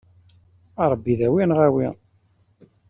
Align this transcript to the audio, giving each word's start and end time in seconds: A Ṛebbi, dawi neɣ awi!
A 0.81 0.85
Ṛebbi, 0.91 1.13
dawi 1.19 1.43
neɣ 1.45 1.59
awi! 1.67 1.87